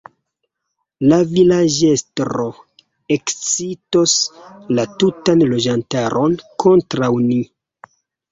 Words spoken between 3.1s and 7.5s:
ekscitos la tutan loĝantaron kontraŭ ni.